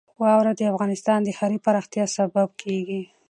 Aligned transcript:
واوره 0.21 0.51
د 0.55 0.61
افغانستان 0.73 1.19
د 1.23 1.29
ښاري 1.37 1.57
پراختیا 1.65 2.05
سبب 2.17 2.49
کېږي. 2.61 3.01